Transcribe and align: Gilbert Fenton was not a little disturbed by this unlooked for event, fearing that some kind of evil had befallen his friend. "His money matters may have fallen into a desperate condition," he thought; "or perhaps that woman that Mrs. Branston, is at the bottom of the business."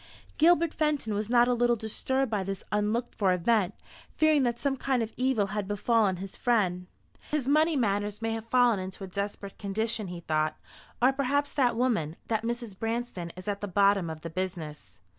Gilbert 0.39 0.73
Fenton 0.73 1.13
was 1.13 1.29
not 1.29 1.47
a 1.47 1.53
little 1.53 1.75
disturbed 1.75 2.31
by 2.31 2.43
this 2.43 2.63
unlooked 2.71 3.13
for 3.13 3.31
event, 3.33 3.75
fearing 4.17 4.41
that 4.41 4.57
some 4.57 4.75
kind 4.75 5.03
of 5.03 5.13
evil 5.15 5.45
had 5.53 5.67
befallen 5.67 6.15
his 6.15 6.35
friend. 6.35 6.87
"His 7.29 7.47
money 7.47 7.75
matters 7.75 8.19
may 8.19 8.31
have 8.31 8.47
fallen 8.47 8.79
into 8.79 9.03
a 9.03 9.07
desperate 9.07 9.59
condition," 9.59 10.07
he 10.07 10.21
thought; 10.21 10.57
"or 11.03 11.13
perhaps 11.13 11.53
that 11.53 11.75
woman 11.75 12.15
that 12.29 12.41
Mrs. 12.41 12.79
Branston, 12.79 13.31
is 13.35 13.47
at 13.47 13.61
the 13.61 13.67
bottom 13.67 14.09
of 14.09 14.21
the 14.21 14.31
business." 14.31 14.99